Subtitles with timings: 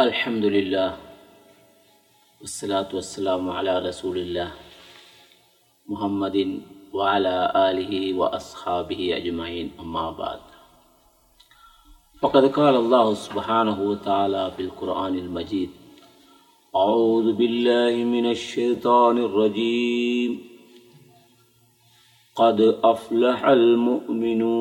[0.00, 0.96] الحمد لله
[2.40, 4.52] والصلاة والسلام على رسول الله
[5.88, 6.60] محمد
[6.92, 10.40] وعلى آله وأصحابه أجمعين أما بعد.
[12.20, 15.70] فقد قال الله سبحانه وتعالى في القرآن المجيد
[16.76, 20.40] أعوذ بالله من الشيطان الرجيم.
[22.36, 24.60] قد أفلح المؤمنون.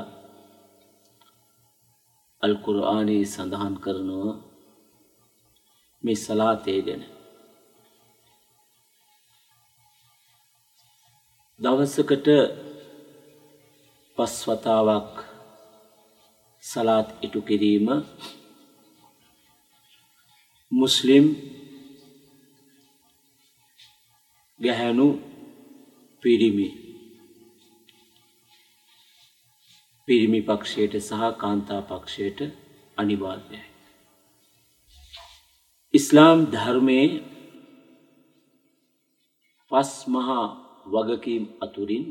[2.42, 4.34] القرآن සඳහන් කරනවා
[6.02, 7.02] මේ සලාතය ගැන
[11.60, 12.28] දවසකට
[14.18, 15.12] පස් වතාවක්
[16.64, 17.86] සලාත් ඉටු කිරීම
[20.73, 21.25] මුස්ලිම්
[24.59, 25.07] ගැහැනු
[26.23, 26.67] පිරිමි
[30.07, 32.39] පිරිමි පක්ෂයට සහ කාන්තා පක්ෂයට
[32.97, 33.61] අනිවාර්යයි.
[35.93, 37.09] ඉස්ලාම් ධර්මයේ
[39.71, 40.45] පස් මහා
[40.85, 42.05] වගකීම් අතුරින්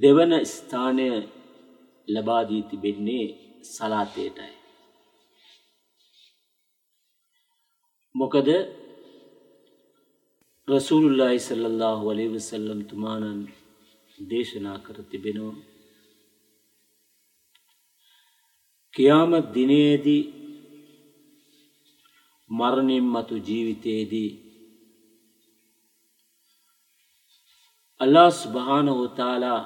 [0.00, 1.08] දෙවන ස්ථානය
[2.08, 3.26] ලබාදී තිබෙන්නේ
[3.64, 4.53] සලාතයටයි.
[8.14, 8.48] මොකද
[10.68, 13.40] රසූලුල්ලාහි සල්ලල්ලාහු අලයිහි වසල්ලම් තුමාණන්
[14.18, 15.56] දේශනා කර තිබෙනවා.
[18.94, 20.22] කියාමත් දිනේදී
[22.50, 24.30] මරණින් මතු ජීවිතයේදී
[28.00, 29.60] අල්ලා සුබහානහු තාලා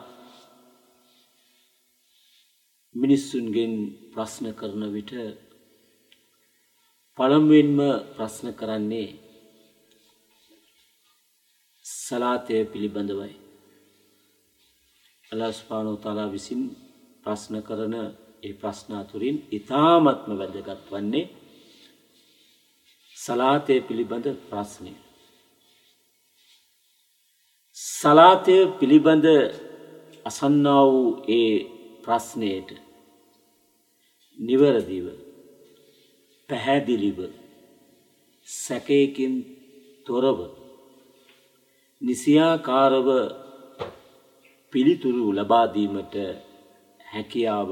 [2.95, 3.75] මිනිස්සුන්ගෙන්
[4.13, 5.13] ප්‍රශ්න කරන විට
[7.19, 7.79] පළමුවෙන්ම
[8.15, 9.09] ප්‍රශ්න කරන්නේ
[11.85, 13.35] සලාතය පිළිබඳවයි.
[15.25, 16.63] අල්ලා සුබහානහු තාලා විසින්
[17.25, 17.95] ප්‍රශ්න කරන
[18.43, 21.27] ඒ ප්‍රශ්න අතුරින් ඊ타මත්ම වැදගත් වන්නේ
[23.17, 24.93] සලාතය පිළිබඳ ප්‍රශ්නය.
[27.97, 29.27] සලාතය පිළිබඳ
[30.27, 31.55] අසන්නා වූ ඒ
[32.05, 32.71] ප්‍රශ්නයට
[34.39, 35.07] නිවරදිව
[36.49, 37.19] පැහැදිලිව
[38.47, 39.35] සැකයකින්
[40.07, 40.39] තොරව
[42.03, 43.09] නිසියාකාරව
[44.73, 46.15] පිළිතුරු ලබාදීමට
[47.07, 47.71] හැකියාව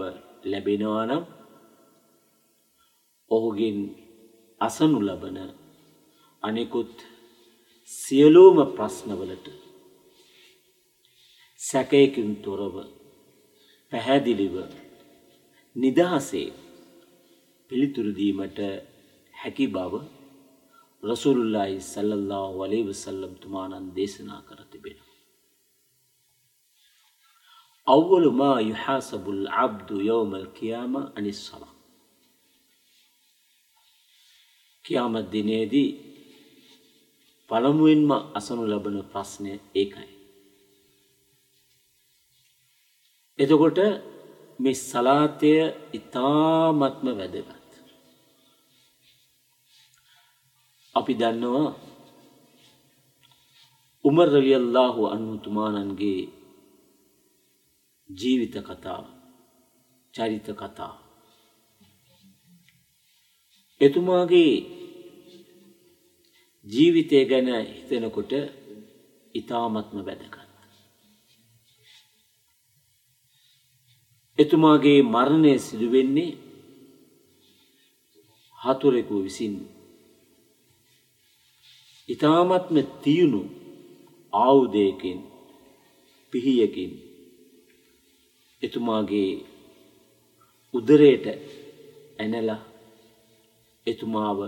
[0.50, 1.24] ලැබෙනවා නම්
[3.30, 3.78] ඔහුගෙන්
[4.60, 5.38] අසනු ලබන
[6.42, 6.94] අනෙකුත්
[7.90, 9.46] සියලූම ප්‍රශ්නවලට
[11.60, 12.74] සැකයකින් තොරව
[13.92, 14.54] පැහැදිලිව
[15.76, 16.48] නිදහසේ
[17.70, 18.58] පිළිතුරුදීමට
[19.34, 19.94] හැකි බව
[21.02, 25.14] රසුරුල්ලාහි සල්ලල්ලාහු අලයිහි වසල්ලම් තුමාණන් දේශනා කර තිබෙනවා.
[27.86, 31.74] අවවලු මා යුහාසබුල් අබ්දු යවමල් කියාම අනිස් සලා.
[34.84, 35.90] කියාමත් දිනේදී
[37.50, 40.10] පළමුවෙන්ම අසනු ලබන ප්‍රශ්නය ඒකයි.
[43.38, 43.78] එතකොට
[44.58, 45.52] මේ සලාතය
[45.92, 47.55] ඉතාමත්ම වැදගත්.
[50.96, 51.70] අපි දන්නවා
[54.04, 56.20] උමර් රලියල්ලාහු අන්හුතුමානන්ගේ
[58.10, 59.04] ජීවිත කතාව
[60.14, 60.94] චරිත කතා.
[63.80, 64.54] එතුමාගේ
[66.66, 68.32] ජීවිතය ගැන හිතෙනකොට
[69.34, 70.36] ඉතාමත්ම වැදගත්.
[74.38, 76.30] එතුමාගේ මරණය සිදුවෙන්නේ
[78.58, 79.54] හතුරෙකු විසින්
[82.08, 83.40] ඉතාමත්ම තියුණු
[84.32, 85.18] ආවුදයකින්
[86.32, 86.92] පිහියකින්
[88.62, 89.32] එතුමාගේ
[90.74, 91.26] උදරයට
[92.18, 92.50] ඇනල
[93.86, 94.40] එතුමාව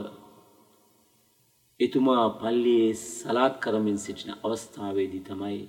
[1.81, 5.61] එතුමා පල්ලියේ සලාත් කරමින් සිටින අවස්ථාවේදී තමයි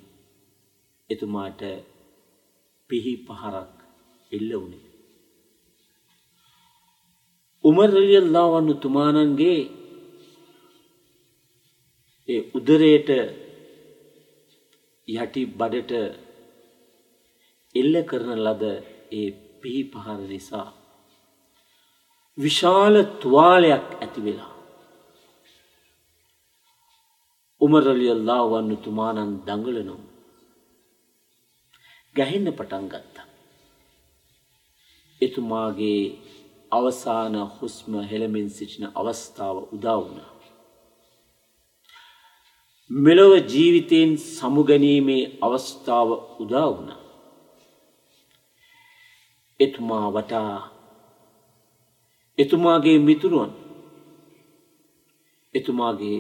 [1.10, 1.62] එතුමාට
[2.90, 3.74] පිහි පහරක්
[4.32, 4.86] එල්ල වුණේ.
[7.64, 9.60] උමර් රලියල්ලාහු තුමාණන්ගේ
[12.30, 13.10] ඒ උදරයට
[15.08, 15.94] යටි බඩට
[17.76, 18.64] එල්ල කරන ලද
[19.12, 19.30] ඒ
[19.62, 20.68] පිහි පහර නිසා
[22.38, 24.54] විශාල තුවාලයක් ඇති වෙලා
[27.62, 30.10] උමර් රලියල්ලාහු අන්හු තුමාණන් දඟලනවා
[32.16, 33.28] ගැහෙන්න පටන් ගත්තා.
[35.22, 36.02] එතුමාගේ
[36.72, 40.32] අවසාන හුස්ම හෙළමින් සිටින අවස්ථාව උදා වුණා.
[42.90, 46.10] මෙලොව ජීවිතයෙන් සමුගැනීමේ අවස්ථාව
[46.40, 46.92] උදා වුණ.
[49.60, 50.56] එතුමා වටා
[52.38, 53.52] එතුමාගේ මිතුරුවන්
[55.54, 56.20] එතුමාගේ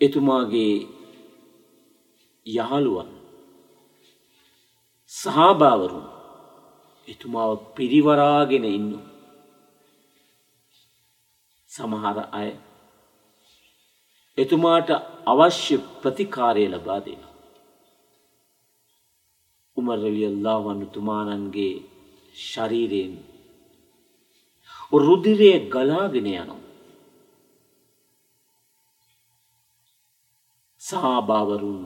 [0.00, 0.74] එතුමාගේ
[2.46, 3.10] යහළුවන්
[5.12, 6.06] සහභාවරුන්
[7.08, 8.98] එතුමාව පිරිවරාගෙන ඉන්නු.
[11.70, 12.50] සමහර අය
[14.38, 14.88] එතුමාට
[15.26, 17.22] අවශ්‍ය ප්‍රතිකාරය ලබා දෙන.
[19.76, 21.74] උමරලියල්ලා වන්නතුමානන්ගේ
[22.34, 23.14] ශරීරයෙන්
[24.98, 26.56] රුදිරය ගලාගෙන යනු.
[30.82, 31.80] සහභාවරුන්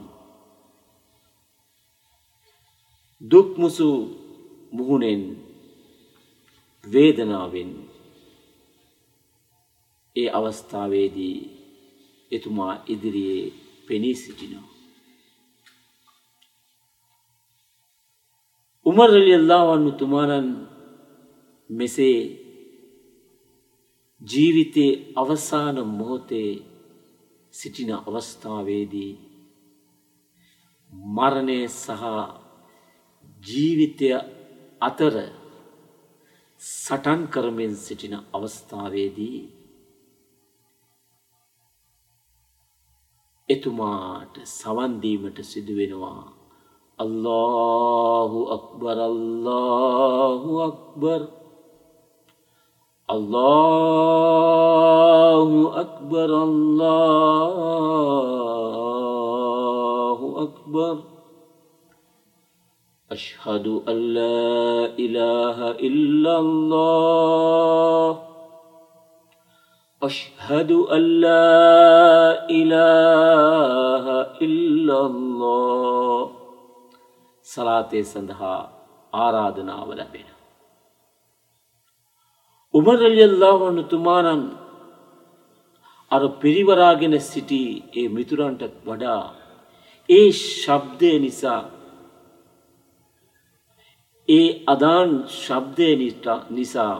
[3.23, 3.89] දුක්මුසු
[4.73, 5.23] මුහුණෙන්
[6.87, 7.73] වේදනාවෙන්
[10.17, 11.60] ඒ අවස්ථාවේදී
[12.31, 13.53] එතුමා ඉදිරියේ
[13.87, 14.69] පෙනී සිටිනවා.
[18.87, 20.49] උමරලි අල්ලාවන්නු තුමානන්
[21.71, 22.19] මෙසේ
[24.23, 26.51] ජීවිතයේ අවසාන මොහොතේ
[27.55, 29.13] සිටින අවස්ථාවේදී
[31.15, 32.03] මරණය සහ
[33.43, 34.09] ජීවිතය
[34.81, 35.15] අතර
[36.61, 39.39] සටන් කරමින් සිටින අවස්ථාවේදී
[43.50, 46.26] එතුමාට සවන්දීමට සිදුවෙනවා.
[47.00, 51.22] අල්ලාහු අක්බර අල්ලාහු අක්බර්
[53.10, 53.46] අල්ලාහු
[55.84, 56.96] අක්බර අල්ලාහු
[60.38, 60.96] අක්බර්
[63.12, 68.29] أشهد أن لا إله إلا الله
[70.02, 71.50] أشهد أن لا
[72.50, 74.06] إله
[74.42, 76.36] إلا الله
[77.46, 78.60] සලාතය සඳහා
[79.14, 80.28] ආරාධනාව ලැබෙන.
[82.74, 84.42] උමරල්යල්ලාවන්න තුමානන්
[86.12, 87.62] අර පිරිවරාගෙන සිටි
[88.00, 89.24] ඒ මිතුරන්ටත් වඩා
[90.10, 91.62] ඒ ශබ්දය නිසා
[94.30, 95.90] ඒ අදාන් ශබ්දය
[96.50, 96.96] නිසා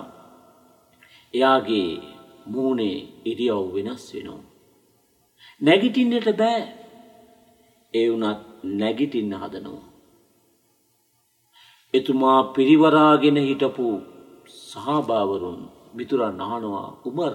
[1.34, 1.92] එයාගේ
[2.53, 4.43] මූනේ ඉරියව් වෙනස් වෙනවා.
[5.61, 6.61] නැගිටින්නට බෑ
[7.95, 8.41] ඒ වුනත්
[8.81, 9.85] නැගිටින්න හදනවා.
[11.95, 13.87] එතුමා පිරිවරාගෙන හිටපු
[14.61, 15.61] සහභාවරුන්
[15.97, 17.35] මිතුරන් අහනවා උමර්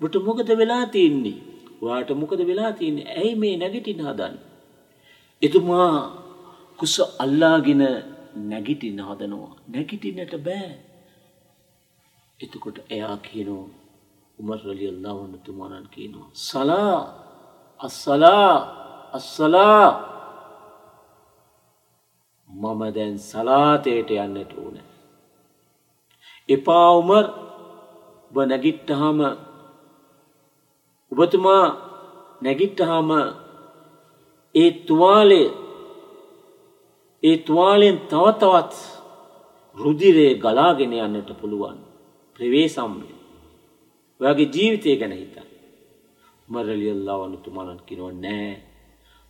[0.00, 1.38] බට මොකද වෙලා තියන්නේ
[1.82, 4.34] වාට මොකද වෙලා තියන්නේ ඇයි මේ නැගිටින් හදන්.
[5.42, 5.92] එතුමා
[6.78, 7.82] කුස අල්ලාගෙන
[8.44, 10.70] නැගිටින්න හදනවා නැගිටින්නට බෑ
[12.40, 13.85] එතකොට එයා කියනවා
[14.38, 16.30] උමර් රලි අල්ලාහන්න තුමානන් කියනවා.
[16.32, 16.98] සලා
[17.80, 18.52] අස්සලා
[19.12, 19.88] අස්සලා
[22.50, 24.76] මම දැන් සලාතයට යන්නට ඕන.
[26.48, 27.24] එපා උමර්
[28.30, 29.20] ඔබ නැගිට්ටහම
[31.12, 31.66] ඔබතුමා
[32.42, 33.10] නැගිට්ටහම
[34.54, 35.48] ඒ තුවාලේ
[37.22, 38.72] ඒ තුවාලෙන් තවතවත්
[39.76, 41.78] රුදිරේ ගලාගෙන යන්නට පුළුවන්
[42.38, 43.08] ප්‍රවේසම්ය
[44.20, 45.48] ඔයාගේ ජීවිතය ගැන හිතන්න.
[46.48, 48.52] මරලියල්ලා වනුතුමානන් කිනව නෑ.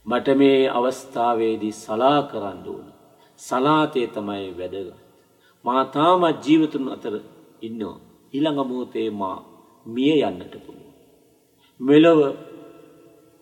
[0.06, 2.87] මට මේ අවස්ථාවේදී සලා කරන්න ඕන.
[3.40, 4.99] සලාතය තමයි වැදගත්.
[5.64, 7.14] මා තාමත් ජීවතුන් අතර
[7.62, 7.99] ඉන්නවා.
[8.34, 9.38] ඊළඟ මොහොතේ මා
[9.87, 10.94] මිය යන්නට පුළුවන්.
[11.80, 12.20] මෙලොව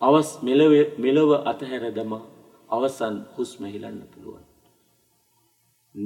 [0.01, 2.23] අවස් මෙලව මෙලොව අතහැර දමා
[2.69, 4.43] අවසන් හුස්ම හිලන්න පුළුවන්.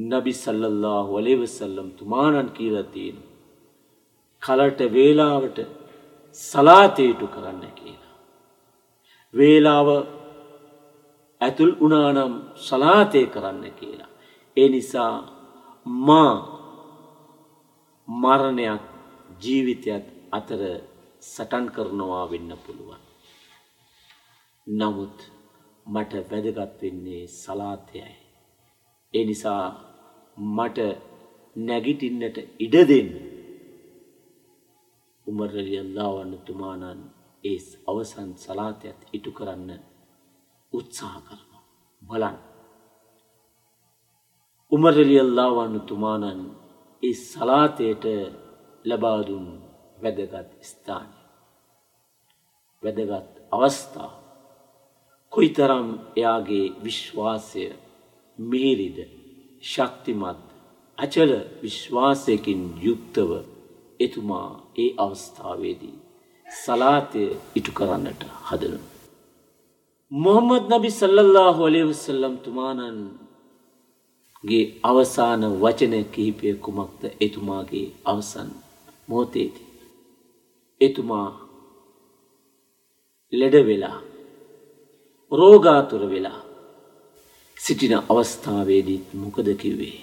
[0.09, 3.28] නබි සල්ලල්ලාහු අලයිහි වසල්ලම් තුමානන් කියලා තියෙනවා.
[4.43, 5.59] කලට වේලාවට
[6.39, 8.15] සලාතේටු කරන්න කියලා.
[9.33, 9.89] වේලාව
[11.41, 12.33] ඇතුල් වනානම්
[12.67, 14.09] සලාතය කරන්න කියලා.
[14.57, 15.15] ඒ නිසා
[16.07, 16.33] මා
[18.07, 18.83] මරණයක්
[19.41, 20.61] ජීවිතයත් අතර
[21.23, 23.03] සටන් කරනවා වෙන්න පුළුවන්.
[24.67, 25.17] නමුත්
[25.85, 28.15] මට වැදගත් වෙන්නේ සලාතයයි.
[29.13, 29.63] ඒ නිසා
[30.55, 30.77] මට
[31.57, 33.09] නැගිටින්නට ඉඩ දෙන්න.
[35.29, 37.01] උමරලි අල්ලාවන්න තුමානන්
[37.43, 39.71] ඒ අවසන් සලාතයත් ඉටු කරන්න
[40.73, 41.63] උත්සාහ කරනවා.
[42.01, 42.37] බලන්.
[44.71, 46.41] උමරලි අල්ලාවන්න තුමානන්
[47.03, 48.05] ඒ සලාතයට
[48.85, 49.47] ලබාදුන්
[49.97, 51.13] වැදගත් ස්ථානය.
[52.83, 54.11] වැදගත් අවස්ථා.
[55.33, 57.63] කොයිතරම් එයාගේ විශ්වාසය
[58.39, 58.97] මිහිරිද
[59.63, 60.45] ශක්තිමත්
[60.97, 61.31] අචල
[61.61, 63.31] විශ්වාසයකින් යුක්තව
[63.99, 65.97] එතුමා ඒ අවස්ථාවේදී
[66.45, 67.23] සලාතය
[67.55, 68.79] ඉටු කරන්නට හදනු.
[70.11, 73.05] මොහම්මද නබි සල්ලල්ලාහු අලේ වසල්ලම් තුමානන්ගේ
[74.83, 78.49] අවසාන වචන කිහිපය කුමක්ද එතුමාගේ අවසන්
[79.07, 79.67] මොහොතේදී.
[80.81, 81.29] එතුමා
[83.33, 83.97] ලෙඩ වෙලා
[85.31, 86.41] රෝගාතුර වෙලා
[87.57, 89.97] සිටින අවස්ථාවේදීත් මොකද කිව්වේ.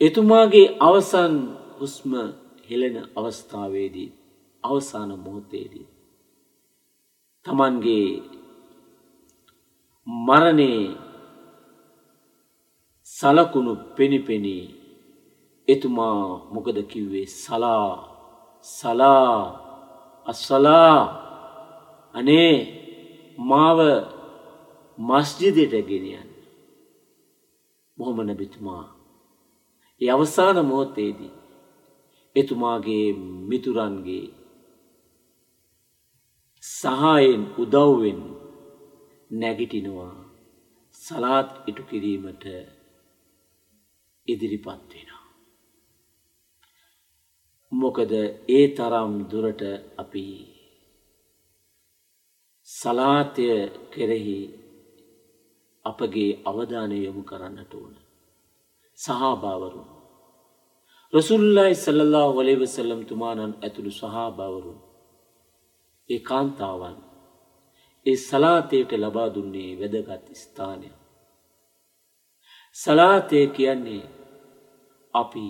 [0.00, 1.34] එතුමාගේ අවසන්
[1.78, 2.12] හුස්ම
[2.68, 4.10] හෙළෙන අවස්ථාවේදී
[4.64, 5.86] අවසාන මොහොතේදී.
[7.46, 8.10] තමන්ගේ
[10.06, 10.82] මරණේ
[13.06, 14.64] සලකුණු පෙනිපෙනී
[15.68, 17.26] එතුමා මොකද කිව්වේ?
[17.36, 17.90] සලා
[18.66, 19.36] සලා
[20.26, 21.22] අස්සලා.
[22.14, 22.54] අනේ
[23.38, 23.78] මාව
[24.98, 26.28] මස්ජිදයට ගෙනියන්
[27.98, 28.84] මොහොම නබිතුමා
[30.00, 31.32] ඒ අවසාන මොහොතේදී
[32.36, 33.06] එතුමාගේ
[33.48, 34.26] මිතුරන්ගේ
[36.62, 38.20] සහායෙන් උදව්වෙන්
[39.30, 40.14] නැගිටිනවා
[40.96, 42.44] සලාත් ඉටු කිරීමට
[44.28, 45.26] ඉදිරිපත් වෙනවා.
[47.72, 48.12] මොකද
[48.48, 49.62] ඒ තරම් දුරට
[49.96, 50.26] අපි
[52.68, 53.46] සලාතය
[53.90, 54.40] කෙරෙහි
[55.84, 57.94] අපගේ අවධානය යොමු කරන්නට ඕන.
[58.98, 60.01] සහාභාවරුන්.
[61.12, 64.78] රසුල්ලයි සල්ලල්ලා වලේවසල්ලම් තුමානන් ඇතුළු සහාභාවරුන්.
[66.10, 66.96] ඒ කාන්තාවන්
[68.06, 70.88] ඒ සලාතයට ලබා දුන්නේ වැදගත් ස්ථානය.
[72.76, 74.04] සලාතය කියන්නේ
[75.14, 75.46] අපි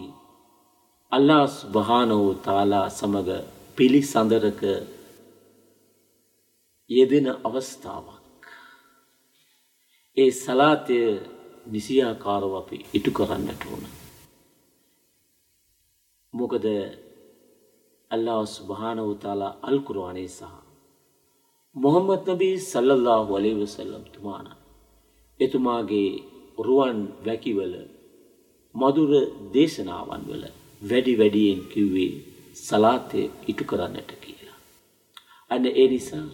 [1.13, 3.29] අල්ලාස් භානෝ තාලා සමග
[3.77, 4.61] පිළිසඳරක
[6.91, 8.45] යෙදෙන අවස්ථාවක්.
[10.17, 11.01] ඒ සලාතය
[11.67, 14.02] නිසියාකාරව අපි ඉටු කරන්නට ඕන.
[16.35, 16.67] මොකද
[18.11, 20.53] අල්ලා ස්භානව තාලා අල්කුරවානේ සහ.
[21.77, 24.47] මොහම්මත් නබී සල්ලල්له වලේ වසල්ලම් තුමාන.
[25.41, 26.11] එතුමාගේ
[26.59, 27.75] රුවන් වැකිවල
[28.75, 29.11] මදුර
[29.55, 30.45] දේශනාවන් වල
[30.83, 32.13] වැඩි වැඩියෙන් කිව්වේ
[32.57, 34.59] සලාතය ඉටු කරන්නට කියලා.
[35.51, 36.29] අන්න ඒ නිසා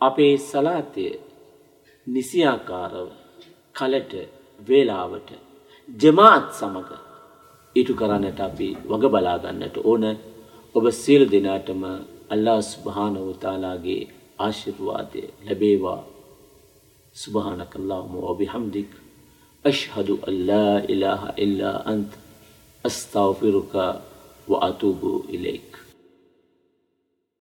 [0.00, 1.06] අපේ සලාතය
[2.06, 3.08] නිසියාකාරව
[3.74, 4.12] කලට
[4.68, 5.30] වේලාවට
[5.88, 7.11] ජමාත් සමඟ
[7.75, 10.03] ඉටු කරන්නට අපි වග බලාගන්නට ඕන
[10.75, 11.81] ඔබ සියලු දෙනාටම
[12.33, 14.03] අල්ලා ස්භානවතාලාගේ
[14.39, 15.99] ආශිර්වාදය ලැබේවා
[17.15, 18.91] سبحانك اللهم وبحمدك
[19.65, 22.11] أشهد أن لا إله إلا أنت
[22.85, 23.73] أستغفرك
[24.47, 25.71] وأتوب إليك